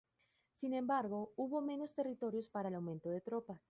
Sin 0.55 0.73
embargo, 0.73 1.31
hubo 1.35 1.61
menos 1.61 1.93
territorios 1.93 2.47
para 2.47 2.69
el 2.69 2.73
aumento 2.73 3.11
de 3.11 3.21
tropas. 3.21 3.59